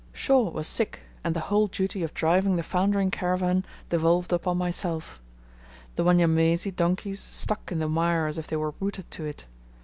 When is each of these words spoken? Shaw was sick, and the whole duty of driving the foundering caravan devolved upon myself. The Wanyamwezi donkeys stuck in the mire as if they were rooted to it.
Shaw 0.13 0.49
was 0.49 0.67
sick, 0.67 1.01
and 1.23 1.35
the 1.35 1.41
whole 1.41 1.67
duty 1.67 2.01
of 2.01 2.15
driving 2.15 2.55
the 2.55 2.63
foundering 2.63 3.11
caravan 3.11 3.63
devolved 3.89 4.33
upon 4.33 4.57
myself. 4.57 5.21
The 5.95 6.03
Wanyamwezi 6.03 6.71
donkeys 6.75 7.19
stuck 7.19 7.71
in 7.71 7.77
the 7.77 7.87
mire 7.87 8.25
as 8.25 8.39
if 8.39 8.47
they 8.47 8.55
were 8.55 8.73
rooted 8.79 9.11
to 9.11 9.25
it. 9.25 9.45